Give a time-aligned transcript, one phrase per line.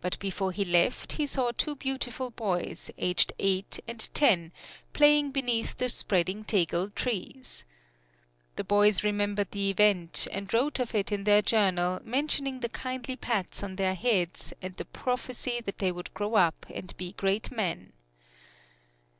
[0.00, 4.52] But before he left he saw two beautiful boys, aged eight and ten,
[4.92, 7.64] playing beneath the spreading Tegel trees.
[8.54, 13.16] The boys remembered the event and wrote of it in their journal, mentioning the kindly
[13.16, 17.50] pats on their heads and the prophecy that they would grow up and be great
[17.50, 17.92] men.